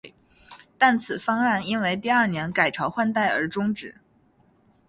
[0.79, 3.93] 但此方案因为第二年改朝换代而中止。